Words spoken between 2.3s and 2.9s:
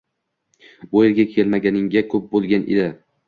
boʻlgan edi